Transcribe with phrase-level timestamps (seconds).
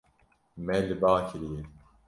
[0.65, 1.61] Me li ba kiriye.